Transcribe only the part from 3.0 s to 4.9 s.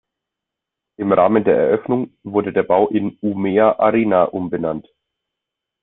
"Umeå Arena" umbenannt.